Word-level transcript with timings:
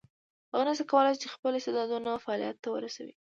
هغه 0.51 0.63
نشي 0.69 0.83
کولای 0.91 1.15
خپل 1.35 1.51
استعدادونه 1.55 2.11
فعلیت 2.25 2.57
ته 2.63 2.67
ورسوي. 2.71 3.13